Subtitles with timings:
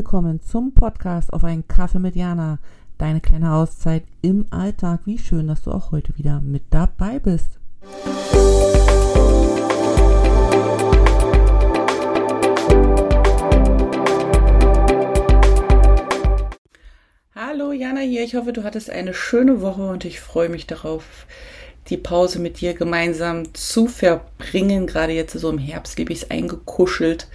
[0.00, 2.58] Willkommen zum Podcast auf einen Kaffee mit Jana.
[2.96, 5.00] Deine kleine Auszeit im Alltag.
[5.04, 7.58] Wie schön, dass du auch heute wieder mit dabei bist.
[17.34, 18.24] Hallo Jana hier.
[18.24, 21.26] Ich hoffe, du hattest eine schöne Woche und ich freue mich darauf,
[21.88, 24.86] die Pause mit dir gemeinsam zu verbringen.
[24.86, 27.28] Gerade jetzt so im Herbst liebe ich es eingekuschelt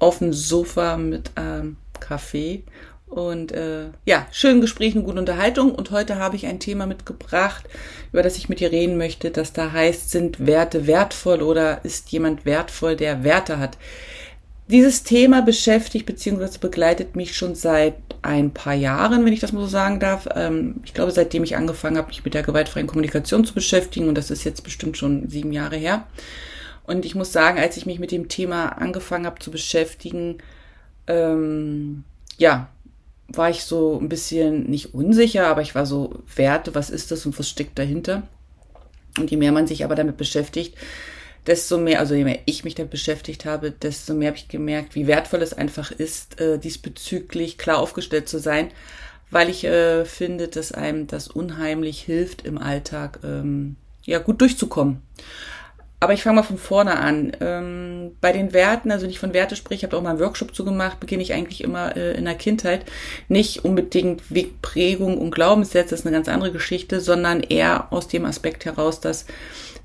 [0.00, 2.64] auf dem Sofa mit ähm, Kaffee
[3.10, 5.74] und äh, ja, schönen Gesprächen, gute Unterhaltung.
[5.74, 7.64] Und heute habe ich ein Thema mitgebracht,
[8.12, 12.10] über das ich mit dir reden möchte, das da heißt, sind Werte wertvoll oder ist
[12.12, 13.78] jemand wertvoll, der Werte hat?
[14.68, 16.58] Dieses Thema beschäftigt bzw.
[16.60, 20.28] begleitet mich schon seit ein paar Jahren, wenn ich das mal so sagen darf.
[20.36, 24.14] Ähm, ich glaube, seitdem ich angefangen habe, mich mit der gewaltfreien Kommunikation zu beschäftigen, und
[24.14, 26.06] das ist jetzt bestimmt schon sieben Jahre her.
[26.84, 30.38] Und ich muss sagen, als ich mich mit dem Thema angefangen habe zu beschäftigen,
[31.10, 32.04] ähm,
[32.38, 32.68] ja,
[33.28, 37.26] war ich so ein bisschen nicht unsicher, aber ich war so, Werte, was ist das
[37.26, 38.22] und was steckt dahinter?
[39.18, 40.76] Und je mehr man sich aber damit beschäftigt,
[41.46, 44.94] desto mehr, also je mehr ich mich damit beschäftigt habe, desto mehr habe ich gemerkt,
[44.94, 48.70] wie wertvoll es einfach ist, äh, diesbezüglich klar aufgestellt zu sein,
[49.30, 55.02] weil ich äh, finde, dass einem das unheimlich hilft, im Alltag ähm, ja gut durchzukommen.
[56.02, 57.32] Aber ich fange mal von vorne an.
[57.40, 60.54] Ähm, bei den Werten, also wenn ich von Werte spreche, habe auch mal einen Workshop
[60.54, 62.86] zugemacht, beginne ich eigentlich immer äh, in der Kindheit.
[63.28, 68.08] Nicht unbedingt wegen Prägung und Glaubenssätze, das ist eine ganz andere Geschichte, sondern eher aus
[68.08, 69.26] dem Aspekt heraus, dass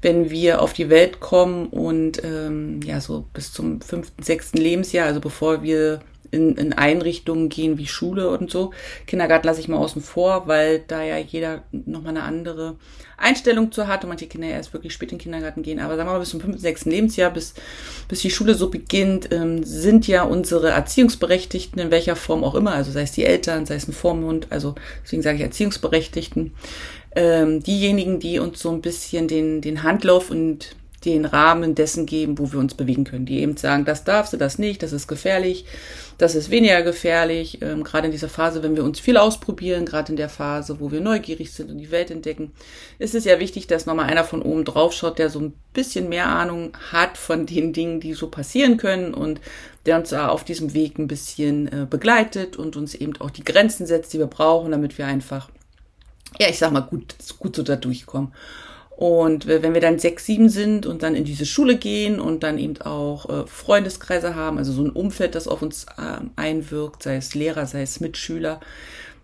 [0.01, 5.07] wenn wir auf die Welt kommen und ähm, ja so bis zum fünften, sechsten Lebensjahr,
[5.07, 5.99] also bevor wir
[6.35, 8.71] in, in Einrichtungen gehen wie Schule und so.
[9.07, 12.75] Kindergarten lasse ich mal außen vor, weil da ja jeder nochmal eine andere
[13.17, 15.79] Einstellung zu hat und manche Kinder erst wirklich spät in den Kindergarten gehen.
[15.79, 17.53] Aber sagen wir mal, bis zum fünften, sechsten Lebensjahr, bis,
[18.07, 22.73] bis die Schule so beginnt, ähm, sind ja unsere Erziehungsberechtigten in welcher Form auch immer,
[22.73, 26.53] also sei es die Eltern, sei es ein Vormund, also deswegen sage ich Erziehungsberechtigten,
[27.15, 30.75] ähm, diejenigen, die uns so ein bisschen den, den Handlauf und
[31.05, 33.25] den Rahmen dessen geben, wo wir uns bewegen können.
[33.25, 35.65] Die eben sagen, das darfst du, das nicht, das ist gefährlich,
[36.17, 37.61] das ist weniger gefährlich.
[37.61, 40.91] Ähm, gerade in dieser Phase, wenn wir uns viel ausprobieren, gerade in der Phase, wo
[40.91, 42.51] wir neugierig sind und die Welt entdecken,
[42.99, 46.09] ist es ja wichtig, dass nochmal einer von oben drauf schaut, der so ein bisschen
[46.09, 49.39] mehr Ahnung hat von den Dingen, die so passieren können und
[49.85, 53.85] der uns auf diesem Weg ein bisschen äh, begleitet und uns eben auch die Grenzen
[53.85, 55.49] setzt, die wir brauchen, damit wir einfach,
[56.39, 58.33] ja, ich sag mal, gut, gut so da durchkommen.
[58.95, 62.57] Und wenn wir dann sechs, sieben sind und dann in diese Schule gehen und dann
[62.57, 67.17] eben auch äh, Freundeskreise haben, also so ein Umfeld, das auf uns äh, einwirkt, sei
[67.17, 68.61] es Lehrer, sei es Mitschüler,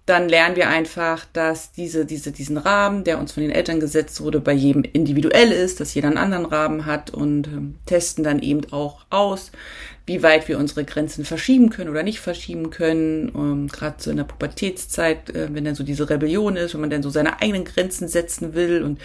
[0.05, 4.19] dann lernen wir einfach, dass diese, diese, diesen Rahmen, der uns von den Eltern gesetzt
[4.19, 8.39] wurde, bei jedem individuell ist, dass jeder einen anderen Rahmen hat und ähm, testen dann
[8.39, 9.51] eben auch aus,
[10.11, 13.31] wie weit wir unsere Grenzen verschieben können oder nicht verschieben können.
[13.33, 16.89] Ähm, Gerade so in der Pubertätszeit, äh, wenn dann so diese Rebellion ist, wenn man
[16.89, 18.99] dann so seine eigenen Grenzen setzen will und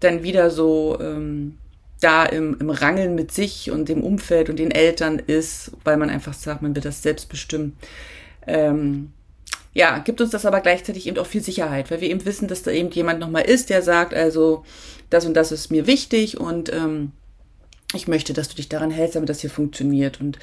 [0.00, 1.58] dann wieder so ähm,
[2.00, 6.08] da im, im Rangeln mit sich und dem Umfeld und den Eltern ist, weil man
[6.08, 7.76] einfach sagt, man wird das selbst bestimmen.
[8.46, 9.12] Ähm,
[9.74, 12.62] ja, gibt uns das aber gleichzeitig eben auch viel Sicherheit, weil wir eben wissen, dass
[12.62, 14.64] da eben jemand nochmal ist, der sagt, also
[15.10, 17.12] das und das ist mir wichtig und ähm,
[17.94, 20.20] ich möchte, dass du dich daran hältst, damit das hier funktioniert.
[20.20, 20.38] Und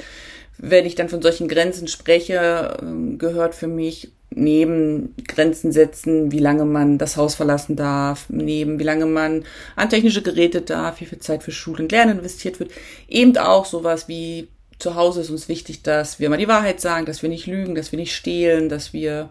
[0.57, 6.39] wenn ich dann von solchen Grenzen spreche, ähm, gehört für mich neben Grenzen setzen, wie
[6.39, 9.45] lange man das Haus verlassen darf, neben wie lange man
[9.75, 12.71] an technische Geräte darf, wie viel Zeit für Schule und Lernen investiert wird,
[13.07, 17.05] eben auch sowas wie zu Hause ist uns wichtig, dass wir mal die Wahrheit sagen,
[17.05, 19.29] dass wir nicht lügen, dass wir nicht stehlen, dass wir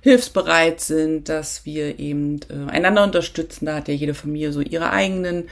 [0.00, 3.66] hilfsbereit sind, dass wir eben äh, einander unterstützen.
[3.66, 5.48] Da hat ja jede Familie so ihre eigenen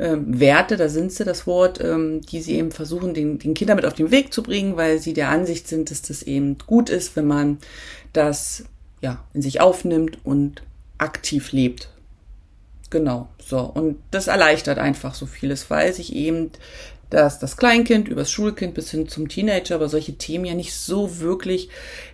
[0.00, 3.76] äh, Werte, da sind sie das Wort, ähm, die sie eben versuchen, den, den Kindern
[3.76, 6.88] mit auf den Weg zu bringen, weil sie der Ansicht sind, dass das eben gut
[6.88, 7.58] ist, wenn man
[8.12, 8.64] das
[9.02, 10.62] ja in sich aufnimmt und
[10.98, 11.90] aktiv lebt.
[12.88, 13.60] Genau, so.
[13.60, 16.50] Und das erleichtert einfach so vieles, weil sich eben
[17.10, 21.18] dass das Kleinkind übers Schulkind bis hin zum Teenager über solche Themen ja nicht so
[21.18, 21.68] wirklich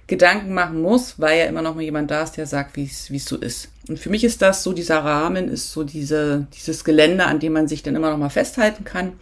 [0.06, 3.10] Gedanken machen muss, weil ja immer noch mal jemand da ist, der sagt, wie es
[3.10, 3.69] wie es so ist.
[3.88, 7.52] Und für mich ist das so, dieser Rahmen ist so diese, dieses Gelände, an dem
[7.52, 9.12] man sich dann immer noch mal festhalten kann,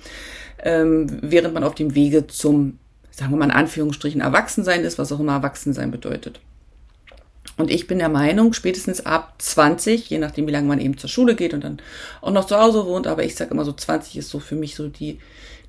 [0.62, 2.78] ähm, während man auf dem Wege zum,
[3.10, 6.40] sagen wir mal in Anführungsstrichen, Erwachsensein ist, was auch immer Erwachsensein bedeutet.
[7.56, 11.10] Und ich bin der Meinung, spätestens ab 20, je nachdem, wie lange man eben zur
[11.10, 11.78] Schule geht und dann
[12.20, 14.74] auch noch zu Hause wohnt, aber ich sage immer so 20 ist so für mich
[14.74, 15.20] so die,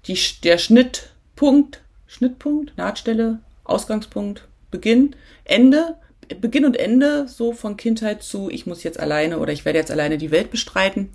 [0.08, 5.96] die, der Schnittpunkt, Schnittpunkt, Nahtstelle, Ausgangspunkt, Beginn, Ende,
[6.42, 9.92] Beginn und Ende so von Kindheit zu, ich muss jetzt alleine oder ich werde jetzt
[9.92, 11.10] alleine die Welt bestreiten.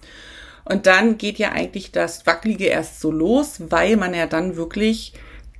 [0.64, 5.14] Und dann geht ja eigentlich das Wackelige erst so los, weil man ja dann wirklich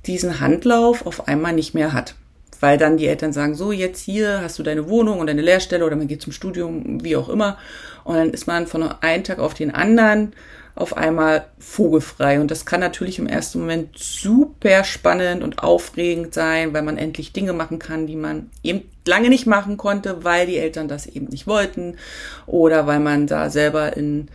[0.05, 2.15] diesen Handlauf auf einmal nicht mehr hat
[2.61, 5.85] weil dann die Eltern sagen, so jetzt hier hast du deine Wohnung und deine Lehrstelle
[5.85, 7.57] oder man geht zum Studium, wie auch immer.
[8.03, 10.33] Und dann ist man von einem Tag auf den anderen
[10.75, 12.39] auf einmal vogelfrei.
[12.39, 17.33] Und das kann natürlich im ersten Moment super spannend und aufregend sein, weil man endlich
[17.33, 21.27] Dinge machen kann, die man eben lange nicht machen konnte, weil die Eltern das eben
[21.27, 21.97] nicht wollten
[22.45, 24.29] oder weil man da selber in,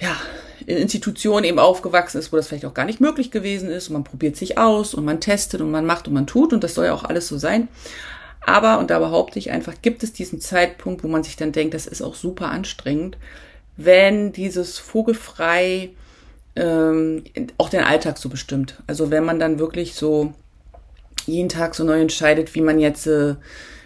[0.00, 0.16] ja,
[0.66, 3.94] in Institutionen eben aufgewachsen ist, wo das vielleicht auch gar nicht möglich gewesen ist und
[3.94, 6.74] man probiert sich aus und man testet und man macht und man tut und das
[6.74, 7.68] soll ja auch alles so sein.
[8.44, 11.74] Aber, und da behaupte ich einfach, gibt es diesen Zeitpunkt, wo man sich dann denkt,
[11.74, 13.18] das ist auch super anstrengend,
[13.76, 15.90] wenn dieses Vogelfrei
[16.56, 17.24] ähm,
[17.58, 18.82] auch den Alltag so bestimmt.
[18.86, 20.32] Also wenn man dann wirklich so
[21.26, 23.34] jeden Tag so neu entscheidet, wie man jetzt äh,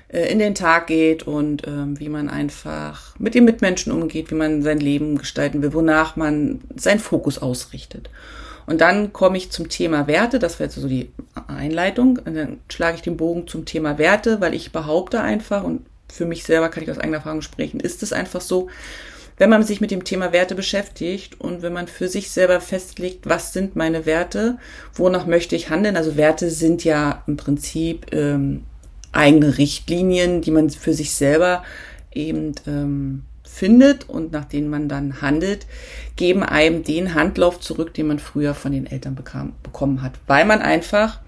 [0.08, 4.62] in den Tag geht und ähm, wie man einfach mit den Mitmenschen umgeht, wie man
[4.62, 8.10] sein Leben gestalten will, wonach man seinen Fokus ausrichtet.
[8.66, 11.10] Und dann komme ich zum Thema Werte, das wäre jetzt so die
[11.48, 15.86] Einleitung, und dann schlage ich den Bogen zum Thema Werte, weil ich behaupte einfach, und
[16.08, 18.68] für mich selber kann ich aus eigener Erfahrung sprechen, ist es einfach so,
[19.40, 23.26] wenn man sich mit dem Thema Werte beschäftigt und wenn man für sich selber festlegt,
[23.26, 24.58] was sind meine Werte,
[24.92, 25.96] wonach möchte ich handeln.
[25.96, 28.64] Also Werte sind ja im Prinzip ähm,
[29.12, 31.64] eigene Richtlinien, die man für sich selber
[32.12, 35.66] eben ähm, findet und nach denen man dann handelt,
[36.16, 40.44] geben einem den Handlauf zurück, den man früher von den Eltern bekam, bekommen hat, weil
[40.44, 41.18] man einfach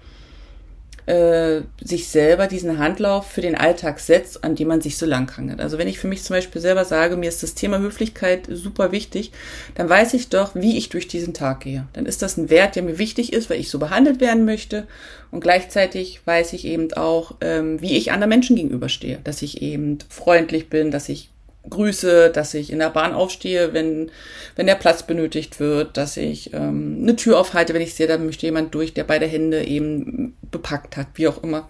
[1.05, 5.35] äh, sich selber diesen Handlauf für den Alltag setzt, an dem man sich so lang
[5.35, 5.59] hangelt.
[5.59, 8.91] Also wenn ich für mich zum Beispiel selber sage, mir ist das Thema Höflichkeit super
[8.91, 9.31] wichtig,
[9.75, 11.87] dann weiß ich doch, wie ich durch diesen Tag gehe.
[11.93, 14.87] Dann ist das ein Wert, der mir wichtig ist, weil ich so behandelt werden möchte.
[15.31, 19.19] Und gleichzeitig weiß ich eben auch, ähm, wie ich anderen Menschen gegenüberstehe.
[19.23, 21.32] Dass ich eben freundlich bin, dass ich
[21.69, 24.11] grüße, dass ich in der Bahn aufstehe, wenn,
[24.55, 28.17] wenn der Platz benötigt wird, dass ich ähm, eine Tür aufhalte, wenn ich sehe, da
[28.17, 31.69] möchte jemand durch, der beide Hände eben bepackt hat, wie auch immer.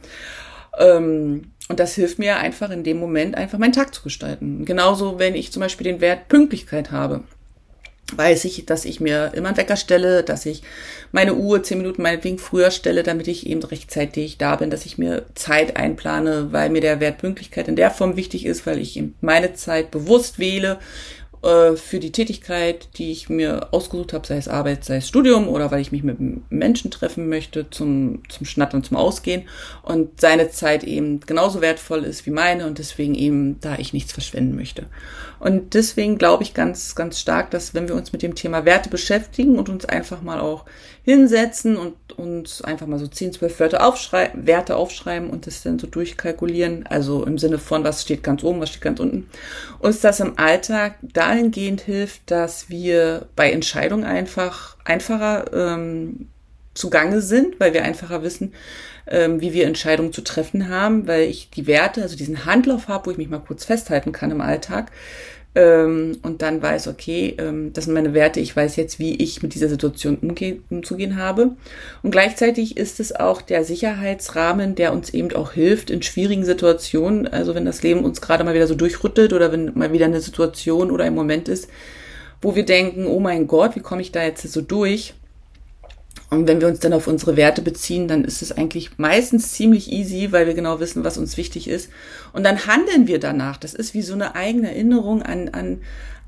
[0.80, 4.66] Ähm, und das hilft mir einfach in dem Moment einfach meinen Tag zu gestalten.
[4.66, 7.24] Genauso, wenn ich zum Beispiel den Wert Pünktlichkeit habe
[8.12, 10.62] weiß ich, dass ich mir immer einen Wecker stelle, dass ich
[11.12, 14.98] meine Uhr zehn Minuten meinetwegen früher stelle, damit ich eben rechtzeitig da bin, dass ich
[14.98, 18.98] mir Zeit einplane, weil mir der Wert Pünktlichkeit in der Form wichtig ist, weil ich
[18.98, 20.80] eben meine Zeit bewusst wähle
[21.44, 25.50] äh, für die Tätigkeit, die ich mir ausgesucht habe, sei es Arbeit, sei es Studium
[25.50, 26.18] oder weil ich mich mit
[26.50, 29.44] Menschen treffen möchte zum, zum Schnattern, zum Ausgehen
[29.82, 34.14] und seine Zeit eben genauso wertvoll ist wie meine und deswegen eben, da ich nichts
[34.14, 34.86] verschwenden möchte.
[35.40, 38.90] Und deswegen glaube ich ganz, ganz stark, dass wenn wir uns mit dem Thema Werte
[38.90, 40.64] beschäftigen und uns einfach mal auch
[41.04, 45.80] hinsetzen und uns einfach mal so 10, 12 Wörter aufschreiben, Werte aufschreiben und das dann
[45.80, 49.28] so durchkalkulieren, also im Sinne von, was steht ganz oben, was steht ganz unten,
[49.80, 50.96] uns das im Alltag
[51.34, 56.30] dahingehend hilft, dass wir bei Entscheidungen einfach einfacher ähm,
[56.74, 58.54] zugange sind, weil wir einfacher wissen,
[59.08, 63.08] ähm, wie wir Entscheidungen zu treffen haben, weil ich die Werte, also diesen Handlauf habe,
[63.08, 64.92] wo ich mich mal kurz festhalten kann im Alltag,
[65.56, 69.44] ähm, und dann weiß, okay, ähm, das sind meine Werte, ich weiß jetzt, wie ich
[69.44, 70.18] mit dieser Situation
[70.70, 71.52] umzugehen habe.
[72.02, 77.28] Und gleichzeitig ist es auch der Sicherheitsrahmen, der uns eben auch hilft in schwierigen Situationen.
[77.28, 80.22] Also wenn das Leben uns gerade mal wieder so durchrüttelt oder wenn mal wieder eine
[80.22, 81.70] Situation oder ein Moment ist,
[82.42, 85.14] wo wir denken, oh mein Gott, wie komme ich da jetzt so durch?
[86.34, 89.92] Und wenn wir uns dann auf unsere Werte beziehen, dann ist es eigentlich meistens ziemlich
[89.92, 91.90] easy, weil wir genau wissen, was uns wichtig ist.
[92.34, 93.58] Und dann handeln wir danach.
[93.58, 95.82] Das ist wie so eine eigene Erinnerung an, an,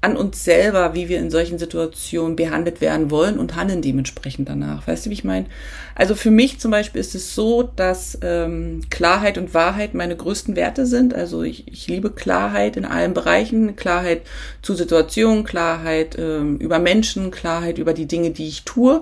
[0.06, 4.88] an uns selber, wie wir in solchen Situationen behandelt werden wollen und handeln dementsprechend danach.
[4.88, 5.48] Weißt du, wie ich meine?
[5.96, 10.56] Also für mich zum Beispiel ist es so, dass ähm, Klarheit und Wahrheit meine größten
[10.56, 11.16] Werte sind.
[11.16, 14.22] Also ich, ich liebe Klarheit in allen Bereichen, Klarheit
[14.62, 19.02] zu Situationen, Klarheit ähm, über Menschen, Klarheit über die Dinge, die ich tue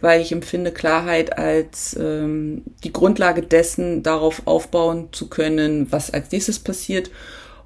[0.00, 6.30] weil ich empfinde Klarheit als ähm, die Grundlage dessen, darauf aufbauen zu können, was als
[6.30, 7.10] nächstes passiert.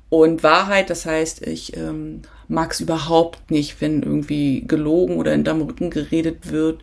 [0.09, 5.45] Und Wahrheit, das heißt, ich ähm, mag es überhaupt nicht, wenn irgendwie gelogen oder in
[5.45, 6.83] deinem Rücken geredet wird,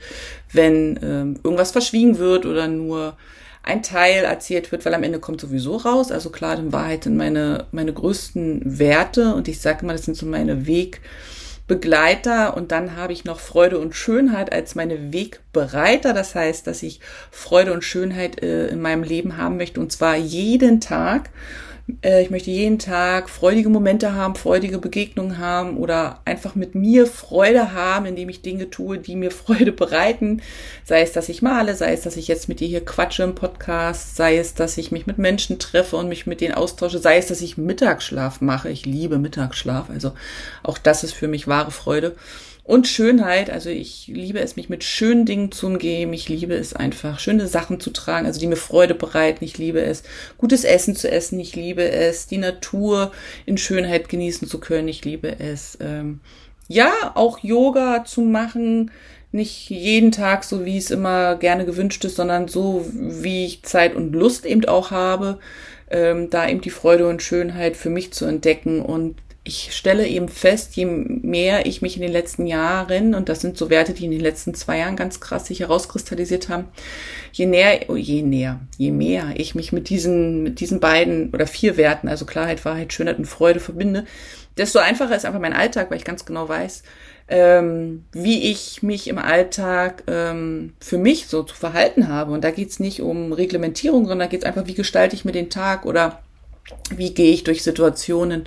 [0.52, 3.16] wenn ähm, irgendwas verschwiegen wird oder nur
[3.62, 6.12] ein Teil erzählt wird, weil am Ende kommt sowieso raus.
[6.12, 10.18] Also klar, in Wahrheit sind meine, meine größten Werte und ich sage immer, das sind
[10.18, 11.02] so meine Weg,
[11.70, 16.14] Begleiter und dann habe ich noch Freude und Schönheit als meine Wegbereiter.
[16.14, 17.00] Das heißt, dass ich
[17.32, 21.30] Freude und Schönheit äh, in meinem Leben haben möchte und zwar jeden Tag.
[22.04, 27.08] Äh, ich möchte jeden Tag freudige Momente haben, freudige Begegnungen haben oder einfach mit mir
[27.08, 30.42] Freude haben, indem ich Dinge tue, die mir Freude bereiten.
[30.84, 33.36] Sei es, dass ich male, sei es, dass ich jetzt mit dir hier quatsche im
[33.36, 37.18] Podcast, sei es, dass ich mich mit Menschen treffe und mich mit denen austausche, sei
[37.18, 38.70] es, dass ich Mittagsschlaf mache.
[38.70, 39.90] Ich liebe Mittagsschlaf.
[39.90, 40.14] Also
[40.64, 42.16] auch das ist für mich wahre Freude.
[42.70, 46.14] Und Schönheit, also ich liebe es, mich mit schönen Dingen zu umgeben.
[46.14, 49.44] Ich liebe es einfach, schöne Sachen zu tragen, also die mir Freude bereiten.
[49.44, 50.04] Ich liebe es,
[50.38, 51.40] gutes Essen zu essen.
[51.40, 53.12] Ich liebe es, die Natur
[53.48, 54.88] in Schönheit genießen zu können.
[54.88, 56.20] Ich liebe es, ähm,
[56.68, 58.92] ja, auch Yoga zu machen.
[59.32, 63.96] Nicht jeden Tag so, wie es immer gerne gewünscht ist, sondern so, wie ich Zeit
[63.96, 65.40] und Lust eben auch habe,
[65.90, 69.16] ähm, da eben die Freude und Schönheit für mich zu entdecken und
[69.50, 73.58] ich stelle eben fest, je mehr ich mich in den letzten Jahren, und das sind
[73.58, 76.66] so Werte, die in den letzten zwei Jahren ganz krass sich herauskristallisiert haben,
[77.32, 81.48] je näher, oh, je näher, je mehr ich mich mit diesen, mit diesen beiden oder
[81.48, 84.06] vier Werten, also Klarheit, Wahrheit, Schönheit und Freude verbinde,
[84.56, 86.84] desto einfacher ist einfach mein Alltag, weil ich ganz genau weiß,
[87.28, 92.32] ähm, wie ich mich im Alltag ähm, für mich so zu verhalten habe.
[92.32, 95.50] Und da geht's nicht um Reglementierung, sondern da geht's einfach, wie gestalte ich mir den
[95.50, 96.22] Tag oder
[96.96, 98.46] wie gehe ich durch Situationen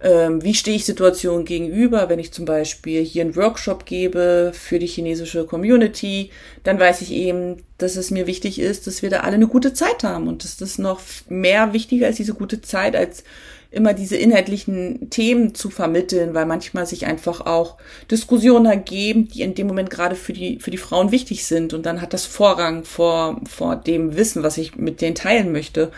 [0.00, 4.78] ähm, wie stehe ich Situationen gegenüber, wenn ich zum Beispiel hier einen Workshop gebe für
[4.78, 6.30] die chinesische Community,
[6.62, 9.72] dann weiß ich eben, dass es mir wichtig ist, dass wir da alle eine gute
[9.72, 13.24] Zeit haben und dass das noch mehr wichtiger ist, diese gute Zeit, als
[13.70, 17.76] immer diese inhaltlichen Themen zu vermitteln, weil manchmal sich einfach auch
[18.10, 21.74] Diskussionen ergeben, die in dem Moment gerade für die, für die Frauen wichtig sind.
[21.74, 25.90] Und dann hat das Vorrang vor, vor dem Wissen, was ich mit denen teilen möchte.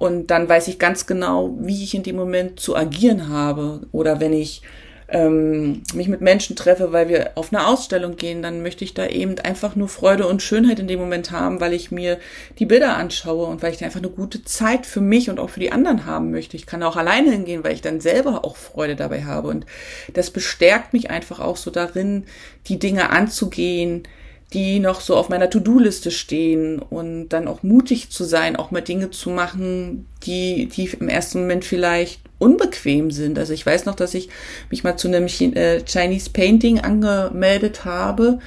[0.00, 3.82] Und dann weiß ich ganz genau, wie ich in dem Moment zu agieren habe.
[3.92, 4.62] Oder wenn ich
[5.08, 9.06] ähm, mich mit Menschen treffe, weil wir auf eine Ausstellung gehen, dann möchte ich da
[9.06, 12.18] eben einfach nur Freude und Schönheit in dem Moment haben, weil ich mir
[12.58, 15.50] die Bilder anschaue und weil ich da einfach eine gute Zeit für mich und auch
[15.50, 16.56] für die anderen haben möchte.
[16.56, 19.48] Ich kann auch alleine hingehen, weil ich dann selber auch Freude dabei habe.
[19.48, 19.66] Und
[20.14, 22.24] das bestärkt mich einfach auch so darin,
[22.68, 24.04] die Dinge anzugehen,
[24.52, 28.80] die noch so auf meiner To-Do-Liste stehen und dann auch mutig zu sein, auch mal
[28.80, 33.38] Dinge zu machen, die, die im ersten Moment vielleicht unbequem sind.
[33.38, 34.28] Also ich weiß noch, dass ich
[34.70, 38.40] mich mal zu einem äh, Chinese Painting angemeldet habe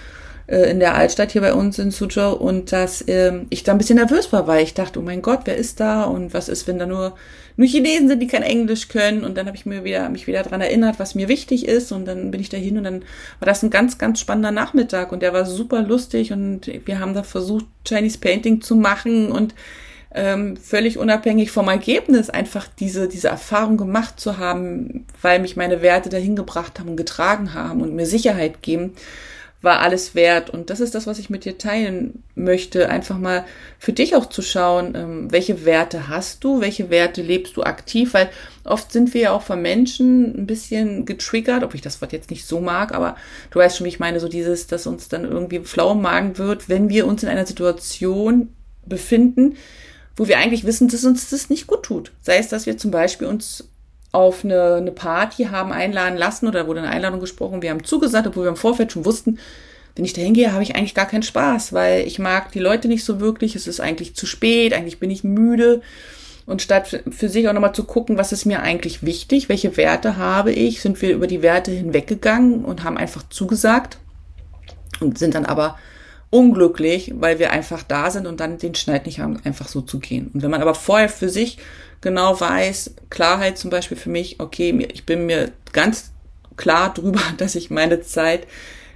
[0.53, 3.79] äh, in der Altstadt hier bei uns in Suzhou und dass äh, ich da ein
[3.79, 6.67] bisschen nervös war, weil ich dachte, oh mein Gott, wer ist da und was ist,
[6.67, 7.15] wenn da nur
[7.55, 9.24] nur Chinesen sind, die kein Englisch können?
[9.24, 12.05] Und dann habe ich mir wieder mich wieder dran erinnert, was mir wichtig ist und
[12.05, 13.01] dann bin ich da hin und dann
[13.39, 17.15] war das ein ganz ganz spannender Nachmittag und der war super lustig und wir haben
[17.15, 19.55] da versucht Chinese Painting zu machen und
[20.13, 25.81] ähm, völlig unabhängig vom Ergebnis einfach diese, diese Erfahrung gemacht zu haben, weil mich meine
[25.81, 28.93] Werte dahin gebracht haben und getragen haben und mir Sicherheit geben
[29.63, 30.50] war alles wert.
[30.50, 32.89] Und das ist das, was ich mit dir teilen möchte.
[32.89, 33.46] Einfach mal
[33.79, 38.13] für dich auch zu schauen, ähm, welche Werte hast du, welche Werte lebst du aktiv,
[38.13, 38.29] weil
[38.65, 42.29] oft sind wir ja auch von Menschen ein bisschen getriggert, ob ich das Wort jetzt
[42.29, 43.15] nicht so mag, aber
[43.51, 46.38] du weißt schon, wie ich meine, so dieses, dass uns dann irgendwie flau im Magen
[46.38, 48.50] wird, wenn wir uns in einer Situation
[48.86, 49.55] befinden,
[50.15, 52.12] wo wir eigentlich wissen, dass uns das nicht gut tut.
[52.22, 53.70] Sei es, dass wir zum Beispiel uns
[54.13, 57.62] auf eine, eine Party haben einladen lassen oder wurde eine Einladung gesprochen.
[57.62, 59.39] Wir haben zugesagt, obwohl wir im Vorfeld schon wussten,
[59.96, 62.88] wenn ich da hingehe, habe ich eigentlich gar keinen Spaß, weil ich mag die Leute
[62.88, 63.55] nicht so wirklich.
[63.55, 65.82] Es ist eigentlich zu spät, eigentlich bin ich müde.
[66.46, 70.17] Und statt für sich auch nochmal zu gucken, was ist mir eigentlich wichtig, welche Werte
[70.17, 73.98] habe ich, sind wir über die Werte hinweggegangen und haben einfach zugesagt
[75.00, 75.77] und sind dann aber
[76.34, 80.00] unglücklich, weil wir einfach da sind und dann den Schneid nicht haben, einfach so zu
[80.00, 80.32] gehen.
[80.34, 81.60] Und wenn man aber vorher für sich
[82.02, 86.12] genau weiß, Klarheit zum Beispiel für mich, okay, ich bin mir ganz
[86.58, 88.48] klar drüber, dass ich meine Zeit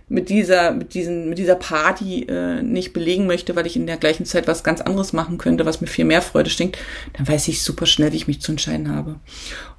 [0.09, 3.97] mit dieser, mit diesen, mit dieser Party äh, nicht belegen möchte, weil ich in der
[3.97, 6.79] gleichen Zeit was ganz anderes machen könnte, was mir viel mehr Freude stinkt,
[7.13, 9.17] dann weiß ich super schnell, wie ich mich zu entscheiden habe.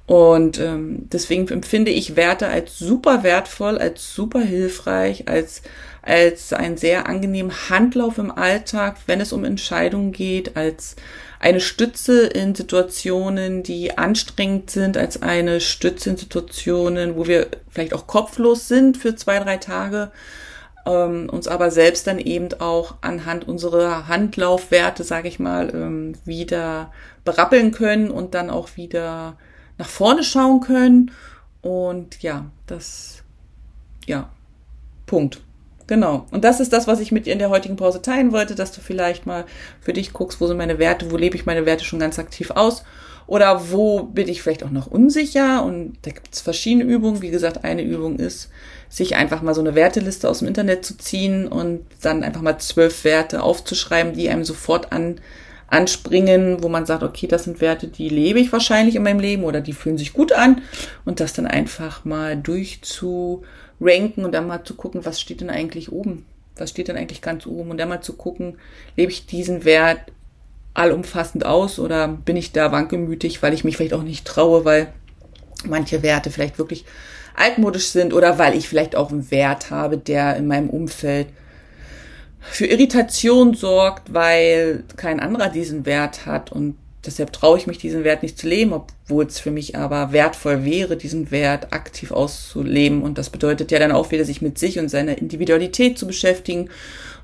[0.09, 5.61] Und ähm, deswegen empfinde ich Werte als super wertvoll, als super hilfreich, als
[6.01, 10.95] als einen sehr angenehmen Handlauf im Alltag, wenn es um Entscheidungen geht, als
[11.39, 17.93] eine Stütze in Situationen, die anstrengend sind, als eine Stütze in Situationen, wo wir vielleicht
[17.93, 20.09] auch kopflos sind für zwei, drei Tage,
[20.87, 26.91] ähm, uns aber selbst dann eben auch anhand unserer Handlaufwerte, sage ich mal, ähm, wieder
[27.25, 29.37] berappeln können und dann auch wieder
[29.79, 31.11] nach vorne schauen können.
[31.61, 33.23] Und ja, das,
[34.05, 34.29] ja,
[35.07, 35.41] Punkt.
[35.87, 36.27] Genau.
[36.29, 38.71] Und das ist das, was ich mit dir in der heutigen Pause teilen wollte, dass
[38.71, 39.45] du vielleicht mal
[39.81, 42.51] für dich guckst, wo sind meine Werte, wo lebe ich meine Werte schon ganz aktiv
[42.51, 42.83] aus
[43.25, 45.63] oder wo bin ich vielleicht auch noch unsicher.
[45.63, 47.23] Und da gibt es verschiedene Übungen.
[47.23, 48.49] Wie gesagt, eine Übung ist,
[48.87, 52.59] sich einfach mal so eine Werteliste aus dem Internet zu ziehen und dann einfach mal
[52.59, 55.19] zwölf Werte aufzuschreiben, die einem sofort an
[55.69, 59.43] anspringen, wo man sagt, okay, das sind Werte, die lebe ich wahrscheinlich in meinem Leben
[59.43, 60.61] oder die fühlen sich gut an
[61.05, 63.43] und das dann einfach mal durchzu
[63.79, 66.25] ranken und dann mal zu gucken, was steht denn eigentlich oben?
[66.57, 67.71] Was steht denn eigentlich ganz oben?
[67.71, 68.57] Und dann mal zu gucken,
[68.97, 69.99] lebe ich diesen Wert
[70.73, 74.93] allumfassend aus oder bin ich da wankelmütig, weil ich mich vielleicht auch nicht traue, weil
[75.65, 76.85] manche Werte vielleicht wirklich
[77.35, 81.27] altmodisch sind oder weil ich vielleicht auch einen Wert habe, der in meinem Umfeld
[82.39, 88.03] für Irritation sorgt, weil kein anderer diesen Wert hat und deshalb traue ich mich, diesen
[88.03, 93.01] Wert nicht zu leben, obwohl es für mich aber wertvoll wäre, diesen Wert aktiv auszuleben.
[93.01, 96.69] Und das bedeutet ja dann auch wieder, sich mit sich und seiner Individualität zu beschäftigen.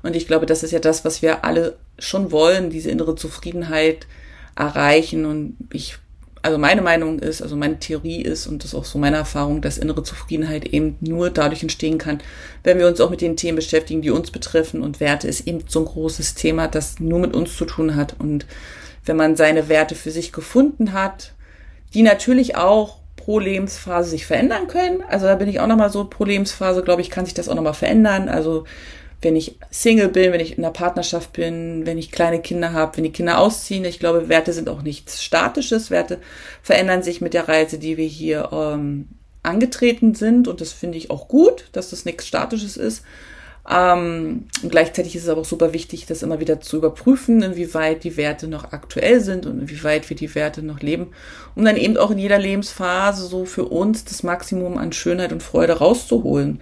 [0.02, 4.06] Und ich glaube, das ist ja das, was wir alle schon wollen, diese innere Zufriedenheit
[4.54, 5.26] erreichen.
[5.26, 5.98] Und ich,
[6.46, 9.60] also meine Meinung ist, also meine Theorie ist, und das ist auch so meine Erfahrung,
[9.62, 12.20] dass innere Zufriedenheit eben nur dadurch entstehen kann,
[12.62, 14.80] wenn wir uns auch mit den Themen beschäftigen, die uns betreffen.
[14.80, 18.14] Und Werte ist eben so ein großes Thema, das nur mit uns zu tun hat.
[18.20, 18.46] Und
[19.04, 21.32] wenn man seine Werte für sich gefunden hat,
[21.94, 25.02] die natürlich auch pro Lebensphase sich verändern können.
[25.08, 27.56] Also da bin ich auch nochmal so, pro Lebensphase, glaube ich, kann sich das auch
[27.56, 28.28] nochmal verändern.
[28.28, 28.66] Also
[29.26, 32.96] wenn ich Single bin, wenn ich in einer Partnerschaft bin, wenn ich kleine Kinder habe,
[32.96, 33.84] wenn die Kinder ausziehen.
[33.84, 35.90] Ich glaube, Werte sind auch nichts Statisches.
[35.90, 36.20] Werte
[36.62, 39.08] verändern sich mit der Reise, die wir hier ähm,
[39.42, 40.46] angetreten sind.
[40.46, 43.02] Und das finde ich auch gut, dass das nichts Statisches ist.
[43.68, 48.04] Ähm, und gleichzeitig ist es aber auch super wichtig, das immer wieder zu überprüfen, inwieweit
[48.04, 51.08] die Werte noch aktuell sind und inwieweit wir die Werte noch leben,
[51.56, 55.42] um dann eben auch in jeder Lebensphase so für uns das Maximum an Schönheit und
[55.42, 56.60] Freude rauszuholen.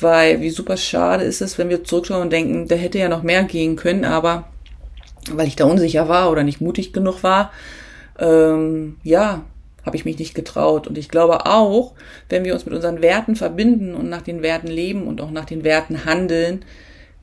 [0.00, 3.22] Weil wie super schade ist es, wenn wir zurückschauen und denken, da hätte ja noch
[3.22, 4.44] mehr gehen können, aber
[5.30, 7.50] weil ich da unsicher war oder nicht mutig genug war,
[8.18, 9.42] ähm, ja,
[9.84, 10.86] habe ich mich nicht getraut.
[10.86, 11.92] Und ich glaube auch,
[12.28, 15.44] wenn wir uns mit unseren Werten verbinden und nach den Werten leben und auch nach
[15.44, 16.64] den Werten handeln,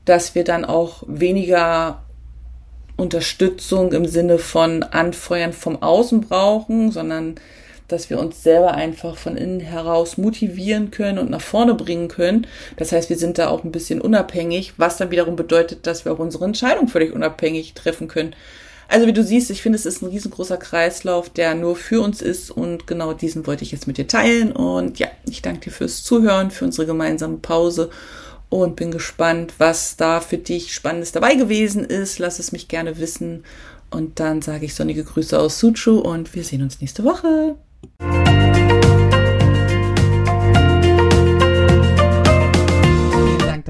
[0.04, 2.02] dass wir dann auch weniger
[2.96, 7.36] Unterstützung im Sinne von Anfeuern vom Außen brauchen, sondern
[7.88, 12.46] dass wir uns selber einfach von innen heraus motivieren können und nach vorne bringen können.
[12.76, 16.12] Das heißt, wir sind da auch ein bisschen unabhängig, was dann wiederum bedeutet, dass wir
[16.12, 18.34] auch unsere Entscheidung völlig unabhängig treffen können.
[18.88, 22.20] Also wie du siehst, ich finde, es ist ein riesengroßer Kreislauf, der nur für uns
[22.20, 24.52] ist und genau diesen wollte ich jetzt mit dir teilen.
[24.52, 27.90] Und ja, ich danke dir fürs Zuhören, für unsere gemeinsame Pause
[28.50, 32.18] und bin gespannt, was da für dich Spannendes dabei gewesen ist.
[32.18, 33.44] Lass es mich gerne wissen.
[33.90, 37.56] Und dann sage ich sonnige Grüße aus Suchu und wir sehen uns nächste Woche.